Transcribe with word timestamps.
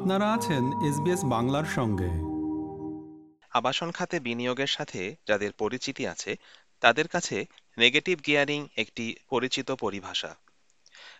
আপনারা 0.00 0.32
আছেন 0.32 0.88
এসবিএস 0.88 1.24
বাংলার 1.24 1.64
সঙ্গে। 1.64 2.08
আবাসন 3.50 3.90
খাতে 3.90 4.20
বিনিয়োগের 4.20 4.66
সাথে 4.66 5.16
যাদের 5.26 5.52
পরিচিতি 5.52 6.06
আছে, 6.06 6.36
তাদের 6.80 7.08
কাছে 7.08 7.46
নেগেটিভ 7.78 8.20
গিয়ারিং 8.26 8.68
একটি 8.76 9.16
পরিচিত 9.30 9.70
পরিভাষা। 9.70 10.36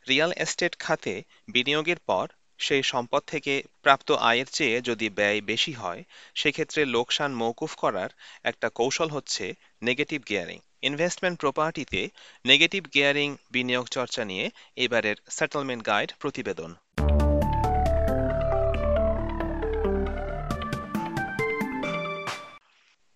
রিয়াল 0.09 0.33
এস্টেট 0.33 0.77
খাতে 0.77 1.23
বিনিয়োগের 1.49 1.99
পর 1.99 2.29
সেই 2.59 2.83
সম্পদ 2.83 3.23
থেকে 3.27 3.63
প্রাপ্ত 3.83 4.13
আয়ের 4.13 4.47
চেয়ে 4.47 4.81
যদি 4.81 5.09
ব্যয় 5.09 5.41
বেশি 5.41 5.73
হয়, 5.73 6.05
সেক্ষেত্রে 6.35 6.85
লোকসান 6.85 7.35
মৌকুফ 7.35 7.75
করার 7.75 8.09
একটা 8.45 8.69
কৌশল 8.69 9.09
হচ্ছে 9.09 9.55
নেগেটিভ 9.83 10.23
গিয়ারিং। 10.29 10.59
ইনভেস্টমেন্ট 10.83 11.41
প্রপার্টিতে 11.41 12.09
নেগেটিভ 12.47 12.85
গিয়ারিং 12.95 13.37
বিনিয়োগ 13.51 13.87
চর্চা 13.87 14.25
নিয়ে 14.25 14.51
এবারের 14.77 15.17
সেটেলমেন্ট 15.31 15.87
গাইড 15.87 16.13
প্রতিবেদন। 16.19 16.75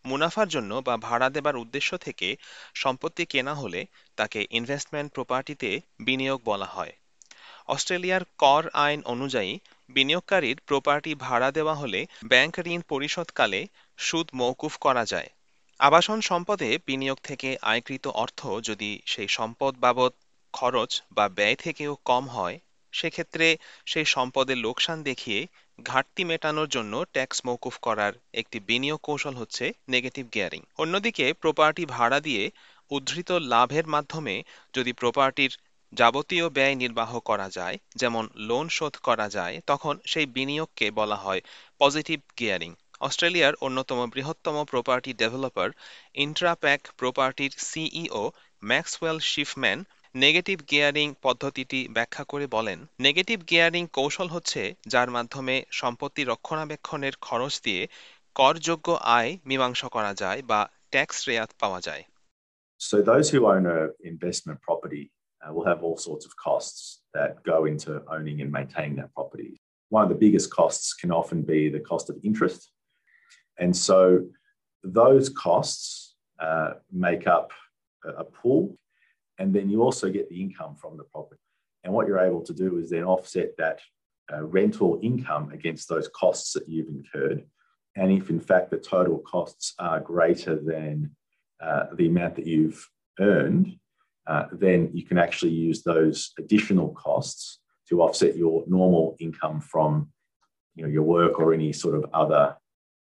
মুনাফার 0.05 0.49
জন্য 0.49 0.71
বা 0.83 0.95
ভাড়া 0.99 1.29
দেবার 1.31 1.57
উদ্দেশ্য 1.57 1.91
থেকে 1.97 2.29
সম্পত্তি 2.75 3.25
কেনা 3.27 3.55
হলে 3.55 3.81
তাকে 4.19 4.41
ইনভেস্টমেন্ট 4.51 5.09
প্রপার্টিতে 5.13 5.71
বিনিয়োগ 6.01 6.41
বলা 6.45 6.67
হয়। 6.67 6.93
অস্ট্রেলিয়ার 7.69 8.25
কর 8.39 8.63
আইন 8.77 9.01
অনুযায়ী 9.05 9.53
বিনিয়োগকারীর 9.89 10.57
প্রপার্টি 10.67 11.13
ভাড়া 11.17 11.49
দেওয়া 11.51 11.75
হলে 11.75 12.01
ব্যাংক 12.25 12.55
ঋণ 12.67 12.81
পরিশোধকালে 12.89 13.61
সুদ 13.99 14.27
মৌকুফ 14.33 14.75
করা 14.77 15.05
যায়। 15.05 15.29
আবাসন 15.81 16.19
সম্পদে 16.21 16.71
বিনিয়োগ 16.87 17.19
থেকে 17.23 17.49
আয়কৃত 17.63 18.05
অর্থ 18.15 18.41
যদি 18.63 18.91
সেই 19.07 19.29
সম্পদ 19.29 19.73
বাবদ 19.79 20.13
খরচ 20.55 20.93
বা 21.11 21.25
ব্যয় 21.29 21.57
থেকেও 21.57 21.93
কম 22.05 22.25
হয়, 22.29 22.57
সেক্ষেত্রে 22.93 23.47
সেই 23.87 24.07
সম্পদের 24.07 24.59
লোকসান 24.59 24.99
দেখিয়ে 25.03 25.41
ঘাটতি 25.79 26.23
মেটানোর 26.25 26.69
জন্য 26.69 26.93
ট্যাক্স 27.15 27.39
মৌকুফ 27.47 27.75
করার 27.79 28.13
একটি 28.35 28.59
বিনিয়োগ 28.61 29.01
কৌশল 29.03 29.35
হচ্ছে 29.37 29.65
নেগেটিভ 29.89 30.25
গিয়ারিং 30.35 30.63
অন্যদিকে 30.79 31.25
প্রপার্টি 31.43 31.85
ভাড়া 31.87 32.19
দিয়ে 32.21 32.43
উদ্ধৃত 32.91 33.31
লাভের 33.53 33.87
মাধ্যমে 33.87 34.35
যদি 34.75 34.93
প্রপার্টির 34.93 35.53
যাবতীয় 35.93 36.47
ব্যয় 36.49 36.75
নির্বাহ 36.75 37.11
করা 37.21 37.49
যায়, 37.49 37.77
যেমন 37.97 38.25
লোন 38.49 38.67
শোধ 38.69 38.95
করা 38.99 39.27
যায়, 39.29 39.55
তখন 39.67 39.95
সেই 40.05 40.27
বিনিয়োগকে 40.27 40.87
বলা 40.91 41.17
হয় 41.17 41.41
পজিটিভ 41.81 42.19
গিয়ারিং 42.39 42.71
অস্ট্রেলিয়ার 43.01 43.55
অন্যতম 43.61 43.99
বৃহত্তম 44.11 44.57
প্রপার্টি 44.65 45.11
ডেভেলপার 45.13 45.69
ইন্ট্রাপ্যাক 46.17 46.81
প্রপার্টির 46.97 47.53
CEO 47.61 48.23
Maxwell 48.63 49.19
Shiffman 49.33 49.79
negative 50.15 50.59
gearing 50.71 51.09
পদ্ধতিটি 51.23 51.81
ব্যাখ্যা 51.97 52.25
করে 52.25 52.47
বলেন 52.57 52.79
নেগেটিভ 53.07 53.39
গিয়ারিং 53.51 53.85
কৌশল 53.99 54.29
হচ্ছে 54.35 54.63
যার 54.93 55.09
মাধ্যমে 55.17 55.55
সম্পত্তি 55.81 56.23
রক্ষণাবেক্ষণের 56.25 57.15
খরচ 57.27 57.55
দিয়ে 57.67 57.83
করযোগ্য 58.37 58.89
আয় 59.19 59.31
মীমাংসা 59.49 59.89
করা 59.97 60.13
যায় 60.23 60.41
বা 60.51 60.61
ট্যাক্স 60.93 61.19
রেয়াত 61.29 61.51
পাওয়া 61.63 61.81
যায় 61.89 62.05
So 62.81 62.97
those 63.13 63.27
who 63.33 63.41
own 63.53 63.65
an 63.77 63.85
investment 64.13 64.59
property 64.69 65.05
uh, 65.43 65.51
will 65.55 65.67
have 65.73 65.81
all 65.87 65.99
sorts 66.09 66.25
of 66.29 66.33
costs 66.47 66.83
that 67.17 67.31
go 67.53 67.59
into 67.73 67.91
owning 68.15 68.39
and 68.43 68.51
maintaining 68.59 68.97
that 69.01 69.11
property. 69.19 69.53
One 69.97 70.03
of 70.07 70.11
the 70.15 70.21
biggest 70.25 70.49
costs 70.59 70.87
can 71.01 71.11
often 71.21 71.41
be 71.53 71.61
the 71.77 71.83
cost 71.91 72.07
of 72.13 72.17
interest. 72.29 72.61
And 73.63 73.73
so 73.89 74.01
those 74.85 75.27
costs 75.47 76.17
uh, 76.47 76.71
make 77.07 77.25
up 77.27 77.49
a, 78.23 78.25
pool 78.39 78.63
and 79.39 79.55
then 79.55 79.69
you 79.69 79.83
also 79.83 80.11
get 80.11 80.29
the 80.29 80.41
income 80.41 80.77
from 80.77 80.97
the 80.97 81.05
property. 81.05 81.41
And 81.83 81.93
what 81.93 82.07
you're 82.07 82.21
able 82.21 82.43
to 82.43 82.53
do 82.53 82.79
is 82.79 82.91
then 82.91 83.05
offset 83.05 83.57
that 83.59 83.81
uh, 84.33 84.43
rental 84.45 84.99
income 85.03 85.51
against 85.53 85.89
those 85.89 86.09
costs 86.09 86.53
that 86.55 86.69
you've 86.69 86.89
incurred. 86.89 87.45
And 87.97 88.11
if 88.11 88.31
in 88.31 88.41
fact 88.41 88.71
the 88.71 88.79
total 88.79 89.19
costs 89.19 89.75
are 89.79 90.01
greater 90.01 90.57
than 90.57 91.11
uh, 91.63 91.87
the 91.95 92.07
amount 92.07 92.37
that 92.37 92.47
you've 92.47 92.89
earned, 93.21 93.79
uh, 94.27 94.47
then 94.53 94.91
you 94.95 95.05
can 95.05 95.19
actually 95.19 95.53
use 95.53 95.83
those 95.83 96.33
additional 96.39 96.89
costs 96.91 97.61
to 97.89 98.03
offset 98.03 98.37
your 98.37 98.65
normal 98.67 99.17
income 99.21 99.61
from 99.61 100.09
you 100.75 100.85
know, 100.85 100.91
your 100.91 101.03
work 101.03 101.39
or 101.39 101.53
any 101.53 101.73
sort 101.73 101.95
of 101.95 102.07
other 102.13 102.57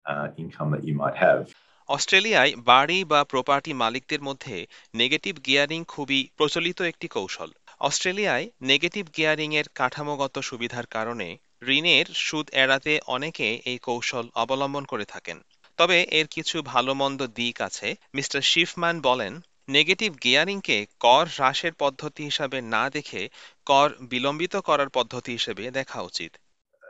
uh, 0.06 0.28
income 0.36 0.70
that 0.70 0.84
you 0.84 0.94
might 0.94 1.16
have. 1.16 1.52
অস্ট্রেলিয়ায় 1.88 2.52
বাড়ি 2.56 3.04
বা 3.04 3.24
property 3.24 3.72
মালিকদের 3.72 4.20
মধ্যে 4.22 4.56
negative 4.94 5.34
gearing 5.46 5.84
খুবই 5.84 6.20
প্রচলিত 6.36 6.78
একটি 6.82 7.06
কৌশল। 7.08 7.50
অস্ট্রেলিয়ায় 7.80 8.46
নেগেটিভ 8.62 9.04
গিয়ারিং 9.16 9.50
এর 9.54 9.66
কাঠামোগত 9.74 10.34
সুবিধার 10.38 10.86
কারণে 10.86 11.28
ঋণের 11.66 12.06
সুদ 12.06 12.46
এড়াতে 12.52 12.92
অনেকে 13.06 13.48
এই 13.64 13.78
কৌশল 13.78 14.26
অবলম্বন 14.34 14.84
করে 14.84 15.04
থাকেন। 15.04 15.38
তবে 15.78 15.98
এর 16.10 16.26
কিছু 16.26 16.56
ভালো 16.62 16.94
মন্দ 16.94 17.20
দিক 17.34 17.56
আছে। 17.60 17.88
মিস্টার 18.14 18.40
শিফম্যান 18.42 19.00
বলেন 19.00 19.32
নেগেটিভ 19.68 20.10
গিয়ারিংকে 20.24 20.86
কর 21.00 21.26
হ্রাসের 21.26 21.72
পদ্ধতি 21.72 22.22
হিসাবে 22.24 22.58
না 22.60 22.90
দেখে 22.90 23.22
কর 23.66 23.88
বিলম্বিত 24.02 24.54
করার 24.56 24.88
পদ্ধতি 24.88 25.32
হিসেবে 25.32 25.64
দেখা 25.70 26.00
উচিত। 26.00 26.32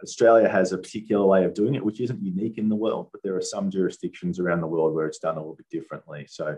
Australia 0.03 0.47
has 0.47 0.71
a 0.71 0.77
particular 0.77 1.25
way 1.25 1.43
of 1.43 1.53
doing 1.53 1.75
it, 1.75 1.83
which 1.83 1.99
isn't 1.99 2.21
unique 2.21 2.57
in 2.57 2.69
the 2.69 2.75
world, 2.75 3.09
but 3.11 3.21
there 3.23 3.35
are 3.35 3.41
some 3.41 3.69
jurisdictions 3.69 4.39
around 4.39 4.61
the 4.61 4.67
world 4.67 4.93
where 4.93 5.07
it's 5.07 5.19
done 5.19 5.35
a 5.35 5.39
little 5.39 5.55
bit 5.55 5.69
differently. 5.69 6.25
So, 6.29 6.57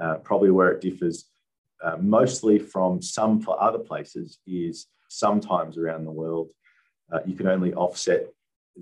uh, 0.00 0.14
probably 0.28 0.50
where 0.50 0.70
it 0.70 0.80
differs 0.80 1.26
uh, 1.82 1.96
mostly 2.00 2.58
from 2.58 3.02
some 3.02 3.40
for 3.40 3.60
other 3.62 3.78
places 3.78 4.38
is 4.46 4.86
sometimes 5.08 5.78
around 5.78 6.04
the 6.04 6.10
world, 6.10 6.48
uh, 7.12 7.20
you 7.26 7.34
can 7.36 7.46
only 7.46 7.72
offset 7.74 8.26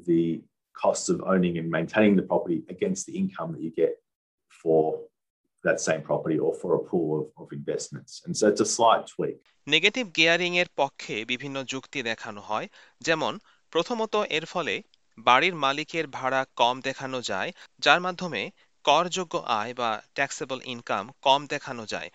the 0.07 0.43
costs 0.77 1.09
of 1.09 1.23
owning 1.23 1.59
and 1.59 1.71
maintaining 1.71 2.17
the 2.17 2.23
property 2.23 2.65
against 2.69 3.07
the 3.07 3.17
income 3.17 3.53
that 3.53 3.63
you 3.63 3.71
get 3.71 3.97
for 4.49 5.01
that 5.65 5.81
same 5.81 6.03
property 6.03 6.39
or 6.39 6.55
for 6.55 6.75
a 6.77 6.79
pool 6.79 7.11
of, 7.21 7.43
of 7.43 7.53
investments. 7.53 8.23
And 8.25 8.37
so 8.37 8.49
it's 8.49 8.61
a 8.61 8.71
slight 8.77 9.07
tweak. 9.15 9.41
Negative 9.75 10.05
gearing 10.19 10.53
এর 10.63 10.69
পক্ষে 10.81 11.15
বিভিন্ন 11.33 11.57
যুক্তি 11.73 12.01
দেখানো 12.11 12.41
হয় 12.51 12.67
যেমন 13.07 13.35
প্রথমত 13.72 14.14
এর 14.30 14.46
ফলে 14.46 14.76
বাড়ির 15.18 15.56
মালিকের 15.56 16.06
ভাড়া 16.08 16.42
কম 16.58 16.76
দেখানো 16.82 17.20
যায়, 17.22 17.52
যার 17.80 18.00
মাধ্যমে 18.02 18.42
করযোগ্য 18.86 19.34
আয় 19.60 19.74
বা 19.74 19.90
ট্যাক্সেবল 20.16 20.60
ইনকাম 20.66 21.06
কম 21.22 21.42
দেখানো 21.48 21.84
যায়। 21.86 22.10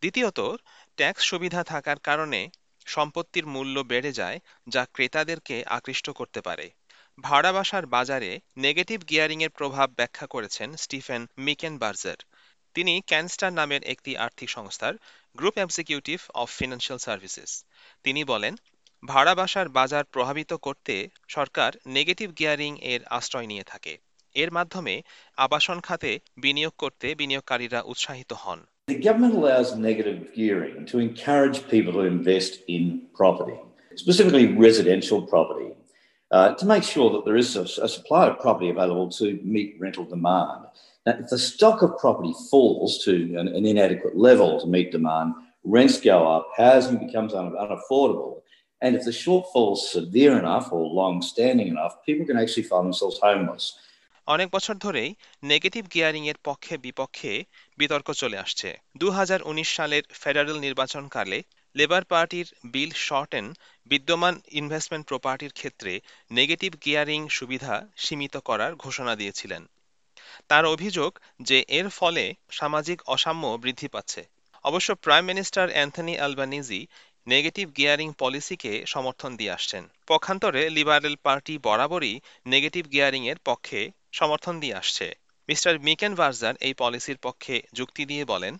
দ্বিতীয়ত 0.00 0.38
ট্যাক্স 0.98 1.22
সুবিধা 1.24 1.60
থাকার 1.64 1.98
কারণে 1.98 2.40
সম্পত্তির 2.86 3.46
মূল্য 3.46 3.76
বেড়ে 3.82 4.12
যায়, 4.12 4.38
যা 4.68 4.82
ক্রেতাদেরকে 4.94 5.56
আকৃষ্ট 5.68 6.06
করতে 6.10 6.40
পারে। 6.40 6.66
ভাড়া 7.18 7.50
বাসার 7.52 7.84
বাজারে 7.86 8.30
নেগেটিভ 8.56 8.98
গিয়ারিং 9.08 9.38
এর 9.42 9.52
প্রভাব 9.58 9.88
ব্যাখ্যা 9.96 10.26
করেছেন 10.26 10.68
স্টিফেন 10.76 11.22
মিকেন 11.38 11.74
বার্জার 11.78 12.18
তিনি 12.74 12.94
ক্যানস্টার 13.00 13.52
নামের 13.52 13.82
একটি 13.84 14.12
আর্থিক 14.16 14.48
সংস্থার 14.48 14.94
group 15.36 15.56
executive 15.58 16.18
of 16.34 16.48
financial 16.58 16.98
services 16.98 17.50
তিনি 18.04 18.20
বলেন 18.24 18.54
ভাড়া 19.02 19.34
বাসার 19.34 19.68
বাজার 19.68 20.04
প্রভাবিত 20.04 20.52
করতে 20.66 20.94
সরকার 21.28 21.70
নেগেটিভ 21.86 22.28
গিয়ারিং 22.38 22.72
এর 22.92 23.00
আশ্রয় 23.10 23.46
নিয়ে 23.46 23.64
থাকে 23.64 23.92
এর 24.34 24.50
মাধ্যমে 24.50 24.94
আবাসন 25.36 25.78
খাতে 25.80 26.10
বিনিয়োগ 26.36 26.74
করতে 26.78 27.06
বিনিয়োগকারীরা 27.20 27.80
উৎসাহিত 27.92 28.32
হন 28.42 28.60
The 28.88 29.02
government 29.08 29.34
allows 29.40 29.68
negative 29.90 30.18
gearing 30.38 30.76
to 30.90 30.96
encourage 31.08 31.58
people 31.74 31.92
to 31.98 32.04
invest 32.16 32.52
in 32.74 32.82
property, 33.20 33.58
specifically 34.02 34.44
residential 34.68 35.20
property, 35.34 35.70
uh, 36.30 36.48
to 36.60 36.64
make 36.72 36.84
sure 36.92 37.08
that 37.14 37.24
there 37.26 37.38
is 37.44 37.50
a, 37.62 37.66
a 37.86 37.90
supply 37.96 38.24
of 38.30 38.34
property 38.46 38.68
available 38.76 39.08
to 39.20 39.26
meet 39.54 39.68
rental 39.84 40.06
demand. 40.16 40.60
Now, 41.06 41.14
if 41.22 41.28
the 41.34 41.42
stock 41.52 41.78
of 41.86 41.90
property 42.04 42.34
falls 42.50 42.90
to 43.06 43.12
an, 43.40 43.46
an 43.58 43.64
inadequate 43.72 44.16
level 44.28 44.50
to 44.62 44.66
meet 44.76 44.88
demand, 44.98 45.28
rents 45.76 45.96
go 46.10 46.16
up, 46.34 46.44
housing 46.64 46.96
becomes 47.06 47.32
un- 47.40 47.58
unaffordable, 47.64 48.34
And 48.82 48.92
if 48.96 49.02
the 49.04 49.16
shortfall 49.24 49.68
is 49.72 49.82
severe 49.96 50.34
enough 50.42 50.66
or 50.72 50.82
long 51.00 51.16
standing 51.22 51.68
enough, 51.74 51.94
people 52.06 52.24
can 52.28 52.38
actually 52.42 52.66
find 52.70 52.84
themselves 52.88 53.18
homeless. 53.26 53.64
অনেক 54.26 54.48
বছর 54.52 54.74
ধরেই 54.74 55.14
negative 55.42 55.84
gearing 55.94 56.28
এর 56.28 56.38
পক্ষে 56.44 56.78
বিপক্ষে 56.78 57.44
বিতর্ক 57.78 58.10
চলে 58.10 58.38
আসছে। 58.38 58.78
দু 58.96 59.12
সালের 59.64 60.02
ফেডারেল 60.10 60.58
নির্বাচনকালে 60.58 61.42
লেবার 61.76 62.04
পার্টির 62.04 62.46
বিল 62.64 62.90
শর্টেন 62.90 63.52
বিদ্যমান 63.86 64.40
ইনভেস্টমেন্ট 64.50 65.06
প্রপার্টির 65.06 65.52
ক্ষেত্রে 65.52 66.00
নেগেটিভ 66.30 66.72
গিয়ারিং 66.84 67.28
সুবিধা 67.28 67.86
সীমিত 67.96 68.36
করার 68.36 68.74
ঘোষণা 68.74 69.16
দিয়েছিলেন। 69.16 69.66
তার 70.48 70.64
অভিযোগ 70.64 71.18
যে 71.42 71.64
এর 71.68 71.88
ফলে 71.88 72.34
সামাজিক 72.50 73.02
অসাম্য 73.06 73.58
বৃদ্ধি 73.62 73.88
পাচ্ছে। 73.88 74.22
অবশ্য 74.64 74.94
prime 74.94 75.24
minister 75.24 75.70
Anthony 75.70 76.16
Albanese 76.16 76.86
negative 77.26 77.76
gearing 77.76 78.12
পলিসিকে 78.18 78.84
সমর্থন 78.86 79.36
দিয়ে 79.36 79.50
আসছেন। 79.50 79.88
পক্ষান্তরে 80.06 80.70
লিবারেল 80.70 81.16
পার্টি 81.22 81.58
বরাবরই 81.58 82.20
নেগেটিভ 82.46 82.92
গিয়ারিং 82.92 83.26
এর 83.26 83.36
পক্ষে 83.44 83.90
সমর্থন 84.12 84.60
দিয়ে 84.60 84.74
আসছে। 84.74 85.16
মিস্টার 85.48 85.80
মিকেন 85.80 86.14
ভার্জার 86.14 86.54
এই 86.60 86.74
পলিসির 86.74 87.16
পক্ষে 87.16 87.62
যুক্তি 87.72 88.06
দিয়ে 88.06 88.24
বলেন, 88.24 88.56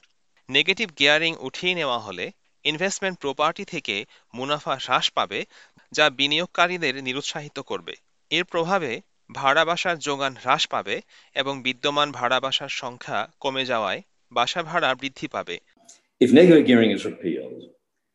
নেগেটিভ 0.49 0.91
গিয়ারিং 0.99 1.37
উঠিয়ে 1.41 1.75
নেওয়া 1.75 1.99
হলে 1.99 2.31
ইনভেস্টমেন্ট 2.65 3.19
প্রপার্টি 3.19 3.65
থেকে 3.65 4.05
মুনাফা 4.35 4.79
হ্রাস 4.83 5.11
পাবে, 5.11 5.45
যা 5.93 6.11
বিনিয়োগকারীদের 6.11 7.05
নিরুৎসাহিত 7.05 7.61
করবে। 7.61 7.97
এর 8.31 8.45
প্রভাবে 8.45 9.01
ভাড়া 9.33 9.65
বাসার 9.65 9.99
যোগান 9.99 10.37
হ্রাস 10.37 10.67
পাবে 10.67 11.01
এবং 11.35 11.63
বিদ্যমান 11.63 12.13
ভাড়া 12.13 12.41
বাসার 12.41 12.69
সংখ্যা 12.69 13.29
কমে 13.41 13.65
যাওয়ায় 13.65 14.03
বাসা 14.33 14.63
ভাড়া 14.63 14.95
বৃদ্ধি 14.95 15.27
পাবে। 15.27 15.61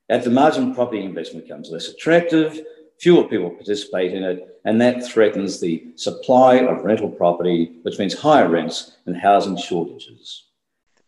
at 0.08 0.22
the 0.24 0.30
margin 0.30 0.74
property 0.74 1.02
investment 1.02 1.42
becomes 1.44 1.70
less 1.70 1.86
attractive, 1.88 2.50
fewer 3.00 3.24
people 3.24 3.50
participate 3.50 4.12
in 4.12 4.22
it, 4.22 4.38
and 4.66 4.74
that 4.80 4.96
threatens 5.04 5.52
the 5.60 5.74
supply 5.96 6.52
of 6.70 6.84
rental 6.84 7.10
property, 7.10 7.58
which 7.84 7.98
means 7.98 8.14
higher 8.26 8.48
rents 8.48 8.76
and 9.06 9.14
housing 9.26 9.56
shortages. 9.68 10.26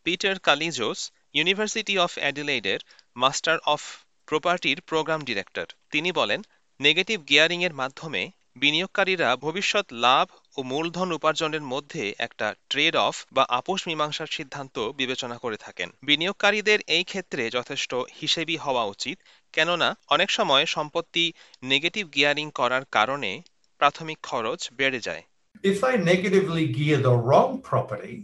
Peter 0.07 0.35
কালিজোস 0.49 1.01
university 1.35 1.95
of 2.05 2.13
অ্যাডিলেডের 2.19 2.81
master 3.17 3.57
of 3.75 3.81
প্রপার্টির 4.29 4.79
programme 4.91 5.21
director 5.29 5.67
তিনি 5.93 6.11
বলেন 6.13 6.41
negative 6.81 7.19
gearing 7.31 7.61
এর 7.69 7.75
মাধ্যমে 7.81 8.23
বিনিয়োগকারীরা 8.62 9.30
ভবিষ্যৎ 9.46 9.86
লাভ 10.06 10.28
ও 10.58 10.60
মূলধন 10.64 11.10
উপার্জনের 11.12 11.64
মধ্যে 11.74 12.04
একটা 12.18 12.48
ট্রেড 12.70 12.96
অফ 13.08 13.16
বা 13.32 13.44
আপোষ 13.60 13.80
মীমাংসার 13.88 14.30
সিদ্ধান্ত 14.38 14.76
বিবেচনা 15.00 15.38
করে 15.38 15.58
থাকেন 15.58 15.90
বিনিয়োগকারীদের 16.04 16.80
এই 16.88 17.04
ক্ষেত্রে 17.04 17.44
যথেষ্ট 17.50 17.92
হিসেবি 18.20 18.56
হওয়া 18.58 18.84
উচিত 18.86 19.18
কেননা 19.54 19.90
অনেক 20.08 20.30
সময় 20.32 20.66
সম্পত্তি 20.76 21.26
নেগেটিভ 21.64 22.04
গিয়ারিং 22.16 22.48
করার 22.52 22.84
কারণে 22.92 23.32
প্রাথমিক 23.82 24.20
খরচ 24.24 24.62
বেড়ে 24.80 25.00
যায় 25.08 25.24
If 25.64 25.78
they 25.84 25.96
negatively 26.14 26.66
gear 26.78 26.98
the 27.10 27.16
wrong 27.28 27.52
property, 27.70 28.16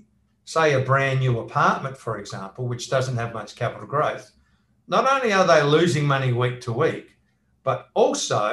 say 0.47 0.67
a 0.73 0.81
brand 0.91 1.17
new 1.25 1.35
apartment, 1.45 1.95
for 2.05 2.13
example, 2.21 2.63
which 2.71 2.85
doesn't 2.93 3.17
have 3.21 3.31
much 3.39 3.51
capital 3.61 3.87
growth, 3.95 4.25
not 4.89 5.03
only 5.13 5.31
are 5.37 5.47
they 5.51 5.61
losing 5.75 6.05
money 6.15 6.31
week 6.33 6.57
to 6.65 6.71
week, 6.83 7.05
but 7.65 7.79
also 7.95 8.43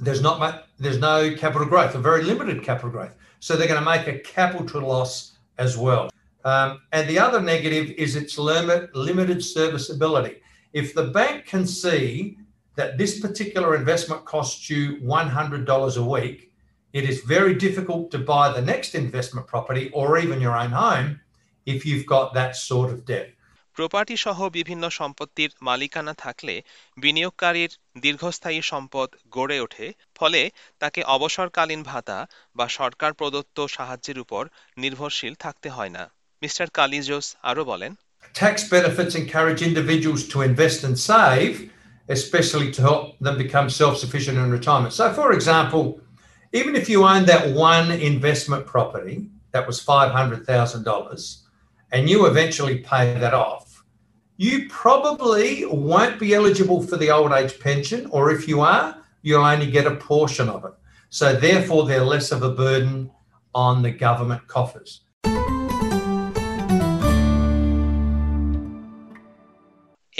there's 0.00 0.22
not 0.22 0.38
much, 0.38 0.64
there's 0.78 0.98
no 0.98 1.34
capital 1.34 1.66
growth, 1.66 1.94
or 1.94 1.98
very 1.98 2.22
limited 2.22 2.62
capital 2.62 2.90
growth. 2.90 3.14
So 3.40 3.56
they're 3.56 3.68
going 3.68 3.82
to 3.82 3.84
make 3.84 4.06
a 4.06 4.18
capital 4.20 4.82
loss 4.82 5.38
as 5.58 5.76
well. 5.76 6.10
Um, 6.44 6.80
and 6.92 7.08
the 7.08 7.18
other 7.18 7.40
negative 7.40 7.90
is 7.90 8.16
its 8.16 8.38
limit, 8.38 8.94
limited 8.94 9.44
serviceability. 9.44 10.36
If 10.72 10.94
the 10.94 11.08
bank 11.08 11.46
can 11.46 11.66
see 11.66 12.38
that 12.76 12.96
this 12.96 13.20
particular 13.20 13.74
investment 13.74 14.24
costs 14.24 14.70
you 14.70 14.98
$100 14.98 15.96
a 15.96 16.04
week, 16.04 16.52
it 16.92 17.04
is 17.04 17.20
very 17.22 17.54
difficult 17.54 18.10
to 18.12 18.18
buy 18.18 18.52
the 18.52 18.62
next 18.62 18.94
investment 18.94 19.46
property 19.46 19.90
or 19.92 20.18
even 20.18 20.40
your 20.40 20.56
own 20.56 20.70
home 20.70 21.20
if 21.66 21.84
you've 21.84 22.06
got 22.06 22.32
that 22.34 22.56
sort 22.56 22.90
of 22.90 23.04
debt. 23.04 23.32
Property 23.78 24.16
সহ 24.24 24.38
বিভিন্ন 24.58 24.84
সম্পত্তির 25.00 25.50
মালিকানা 25.68 26.14
থাকলে 26.24 26.54
বিনিয়োগকারীর 26.96 27.72
দীর্ঘস্থায়ী 28.04 28.60
সম্পদ 28.72 29.08
গড়ে 29.36 29.58
ওঠে 29.64 29.86
ফলে 30.18 30.40
তাকে 30.80 31.00
অবসরকালীন 31.16 31.82
ভাতা 31.90 32.18
বা 32.56 32.66
সরকার 32.78 33.12
প্রদত্ত 33.20 33.58
সাহায্যের 33.76 34.18
উপর 34.24 34.42
নির্ভরশীল 34.76 35.34
থাকতে 35.44 35.68
হয় 35.76 35.92
না 35.96 36.04
মিস্টার 36.42 36.66
কালিজোস 36.78 37.26
আরও 37.50 37.62
বলেন 37.72 37.92
Tax 38.34 38.56
benefits 38.76 39.14
encourage 39.22 39.60
individuals 39.70 40.22
to 40.32 40.36
invest 40.50 40.78
and 40.88 40.96
save, 41.10 41.54
especially 42.08 42.68
to 42.76 42.80
help 42.88 43.02
them 43.26 43.36
become 43.44 43.66
self 43.80 43.94
sufficient 44.04 44.36
in 44.42 44.48
retirement. 44.58 44.92
So, 45.00 45.04
for 45.20 45.28
example, 45.38 45.84
even 46.52 46.72
if 46.80 46.84
you 46.92 46.98
own 47.12 47.22
that 47.32 47.44
one 47.70 47.88
investment 48.10 48.62
property 48.74 49.16
that 49.52 49.64
was 49.68 49.76
$500,000 49.84 51.42
and 51.92 52.00
you 52.10 52.18
eventually 52.32 52.78
pay 52.92 53.06
that 53.24 53.34
off, 53.46 53.67
you 54.38 54.68
probably 54.68 55.66
won't 55.66 56.18
be 56.20 56.32
eligible 56.32 56.80
for 56.80 56.96
the 56.96 57.10
old 57.10 57.32
age 57.32 57.58
pension, 57.58 58.06
or 58.06 58.30
if 58.30 58.46
you 58.46 58.60
are, 58.60 58.96
you'll 59.22 59.44
only 59.44 59.68
get 59.68 59.84
a 59.84 59.96
portion 59.96 60.48
of 60.48 60.64
it. 60.64 60.74
So, 61.12 61.34
therefore, 61.36 61.86
they're 61.86 62.04
less 62.04 62.30
of 62.30 62.42
a 62.44 62.52
burden 62.52 63.10
on 63.54 63.82
the 63.82 63.92
government 64.06 64.42
coffers. 64.48 64.90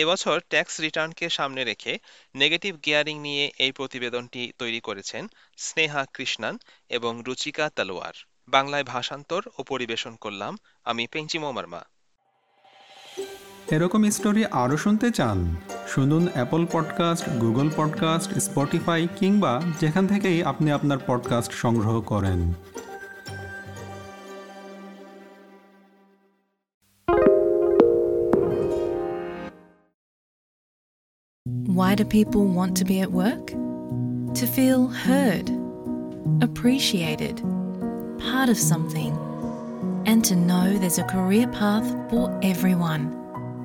এবছর 0.02 0.36
tax 0.50 0.74
রিটার্নকে 0.80 1.26
সামনে 1.28 1.62
রেখে 1.64 1.92
negative 2.34 2.72
gearing 2.84 3.16
নিয়ে 3.20 3.44
এই 3.58 3.72
প্রতিবেদনটি 3.72 4.42
তৈরি 4.58 4.80
করেছেন 4.80 5.24
স্নেহা 5.58 6.02
কৃষ্ণান 6.14 6.54
এবং 6.90 7.12
রুচিকা 7.26 7.66
তালোয়ার 7.76 8.16
বাংলায় 8.48 8.86
ভাষান্তর 8.94 9.42
ও 9.58 9.60
পরিবেশন 9.62 10.14
করলাম 10.16 10.52
আমি 10.84 11.04
পেঞ্চিমো 11.12 11.50
মার্মা 11.52 11.82
এরকম 13.70 14.10
স্টোরি 14.10 14.44
আরও 14.44 14.76
শুনতে 14.76 15.10
চান 15.10 15.38
শুনুন 15.88 16.26
Apple 16.32 16.66
podcast 16.72 17.28
Google 17.28 17.70
podcast 17.76 18.38
Spotify 18.38 19.08
কিংবা 19.16 19.62
যেখান 19.80 20.06
থেকেই 20.06 20.42
আপনি 20.42 20.72
আপনার 20.72 20.98
পডকাস্ট 21.06 21.52
সংগ্রহ 21.52 22.00
করেন 22.00 22.40
Why 31.78 31.94
do 31.94 32.04
people 32.18 32.44
want 32.58 32.72
to 32.80 32.84
be 32.84 32.96
at 33.00 33.10
work? 33.12 33.46
To 34.34 34.44
feel 34.56 34.80
heard, 35.06 35.46
appreciated, 36.42 37.36
part 38.26 38.48
of 38.54 38.58
something, 38.72 39.12
and 40.10 40.20
to 40.28 40.34
know 40.48 40.66
there's 40.80 40.98
a 40.98 41.04
career 41.04 41.48
path 41.48 41.88
for 42.10 42.24
everyone. 42.42 43.27